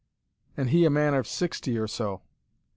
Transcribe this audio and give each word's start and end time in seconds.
And 0.57 0.71
he 0.71 0.83
a 0.85 0.89
man 0.89 1.13
of 1.13 1.27
sixty 1.27 1.77
or 1.77 1.85
so. 1.85 2.23